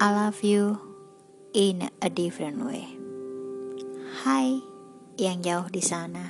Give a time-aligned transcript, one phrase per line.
[0.00, 0.80] I love you
[1.52, 2.88] in a different way.
[4.24, 4.56] Hai
[5.20, 6.24] yang jauh di sana.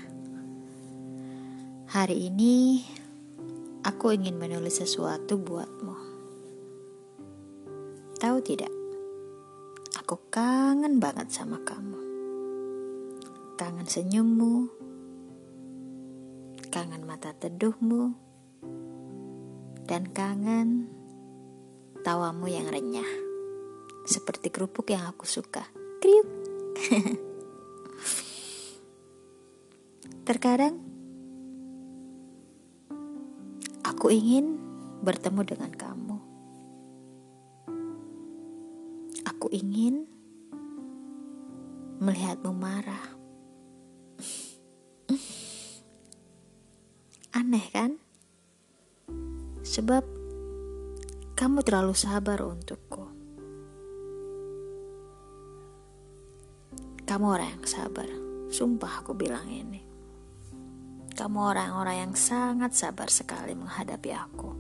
[1.87, 2.83] Hari ini
[3.87, 5.95] aku ingin menulis sesuatu buatmu.
[8.19, 8.75] Tahu tidak?
[10.03, 12.03] Aku kangen banget sama kamu.
[13.55, 14.67] Kangen senyummu.
[16.75, 18.19] Kangen mata teduhmu.
[19.87, 20.91] Dan kangen
[22.03, 23.30] tawamu yang renyah
[24.05, 25.65] seperti kerupuk yang aku suka.
[26.01, 26.29] Kriuk.
[30.25, 30.79] Terkadang
[33.85, 34.57] aku ingin
[35.05, 36.19] bertemu dengan kamu.
[39.29, 40.09] Aku ingin
[42.01, 43.05] melihatmu marah.
[47.37, 48.01] Aneh kan?
[49.61, 50.05] Sebab
[51.37, 53.20] kamu terlalu sabar untukku.
[57.11, 58.07] Kamu orang yang sabar.
[58.55, 59.83] Sumpah aku bilang ini.
[61.11, 64.51] Kamu orang-orang yang sangat sabar sekali menghadapi aku.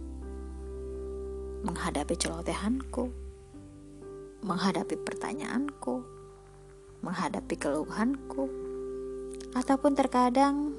[1.62, 3.06] Menghadapi celotehanku.
[4.42, 6.02] Menghadapi pertanyaanku.
[7.06, 8.50] Menghadapi keluhanku.
[9.54, 10.74] Ataupun terkadang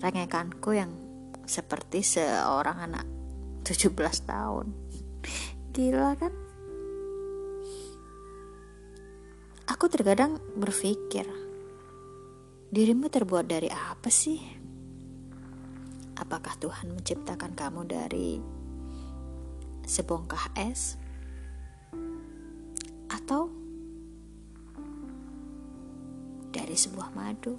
[0.00, 0.96] rengekanku yang
[1.44, 3.04] seperti seorang anak
[3.68, 3.92] 17
[4.24, 4.72] tahun.
[5.76, 6.32] Gila kan?
[9.80, 11.24] Aku terkadang berpikir,
[12.68, 14.36] dirimu terbuat dari apa sih?
[16.20, 18.36] Apakah Tuhan menciptakan kamu dari
[19.88, 21.00] sebongkah es?
[23.08, 23.48] Atau
[26.52, 27.56] dari sebuah madu?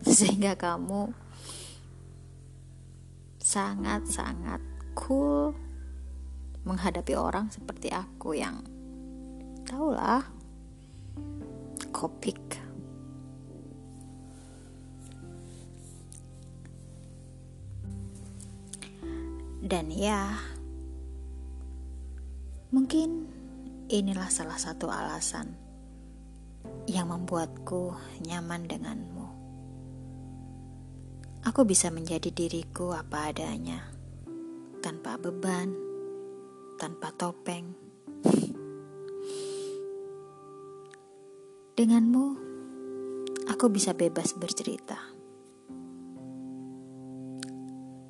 [0.08, 1.12] Sehingga kamu
[3.44, 4.64] sangat-sangat
[4.96, 5.52] cool
[6.64, 8.72] menghadapi orang seperti aku yang
[9.64, 10.20] Tahulah.
[11.88, 12.60] Kopik.
[19.64, 20.36] Dan ya,
[22.68, 23.24] mungkin
[23.88, 25.56] inilah salah satu alasan
[26.84, 27.96] yang membuatku
[28.28, 29.26] nyaman denganmu.
[31.48, 33.88] Aku bisa menjadi diriku apa adanya,
[34.84, 35.72] tanpa beban,
[36.76, 37.83] tanpa topeng
[41.74, 42.26] Denganmu,
[43.50, 44.94] aku bisa bebas bercerita.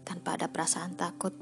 [0.04, 1.32] Tanpa ada perasaan takut,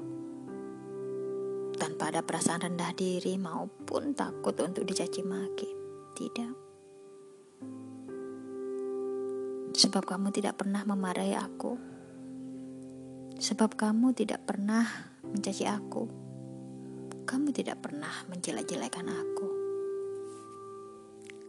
[1.75, 5.67] tanpa ada perasaan rendah diri maupun takut untuk dicaci maki.
[6.15, 6.53] Tidak.
[9.75, 11.75] Sebab kamu tidak pernah memarahi aku.
[13.35, 14.87] Sebab kamu tidak pernah
[15.27, 16.07] mencaci aku.
[17.27, 19.52] Kamu tidak pernah menjelek-jelekan aku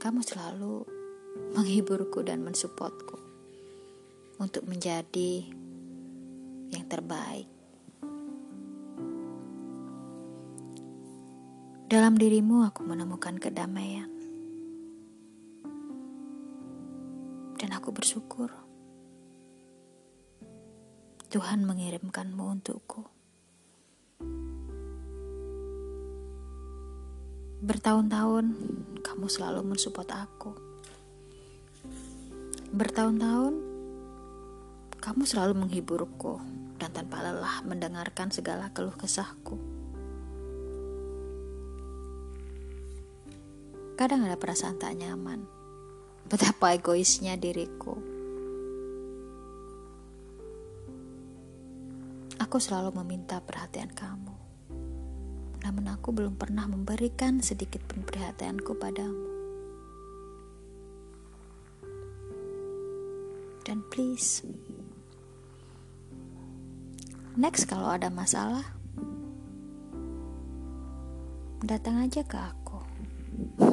[0.04, 0.84] kamu selalu
[1.56, 3.16] menghiburku dan mensupportku
[4.37, 5.48] untuk menjadi
[6.69, 7.48] yang terbaik.
[11.88, 14.12] Dalam dirimu aku menemukan kedamaian.
[17.56, 18.53] Dan aku bersyukur
[21.32, 23.14] Tuhan mengirimkanmu untukku.
[27.65, 28.45] Bertahun-tahun
[29.01, 30.53] kamu selalu mensupport aku.
[32.77, 33.57] Bertahun-tahun
[35.01, 36.45] kamu selalu menghiburku
[36.77, 39.57] dan tanpa lelah mendengarkan segala keluh kesahku.
[43.97, 45.49] Kadang ada perasaan tak nyaman.
[46.29, 47.97] Betapa egoisnya diriku.
[52.45, 54.44] Aku selalu meminta perhatian kamu
[55.65, 59.33] namun aku belum pernah memberikan sedikit pun perhatianku padamu.
[63.65, 64.45] Dan please,
[67.33, 68.77] next kalau ada masalah,
[71.65, 72.84] datang aja ke aku.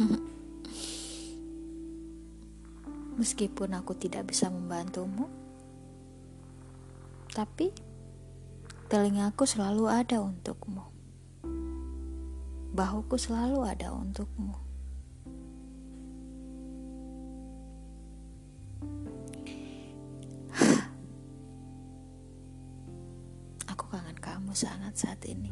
[3.19, 5.27] Meskipun aku tidak bisa membantumu,
[7.35, 7.75] tapi
[8.87, 11.00] telingaku selalu ada untukmu
[12.71, 14.55] bahuku selalu ada untukmu.
[23.75, 25.51] Aku kangen kamu sangat saat ini.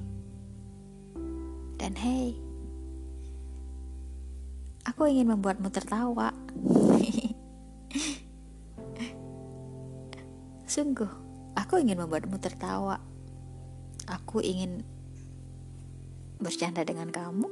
[1.79, 2.35] Dan hey,
[4.83, 6.35] aku ingin membuatmu tertawa.
[10.67, 11.07] Sungguh,
[11.55, 12.99] aku ingin membuatmu tertawa.
[14.11, 14.83] Aku ingin
[16.39, 17.47] bercanda dengan kamu.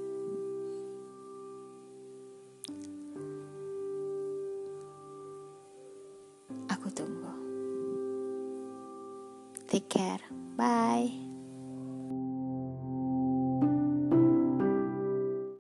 [6.72, 7.31] Aku tunggu.
[9.68, 10.24] Take care.
[10.56, 11.26] Bye.